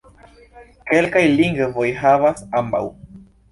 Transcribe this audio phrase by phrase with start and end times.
[0.91, 2.85] Kelkaj lingvoj havas ambaŭ.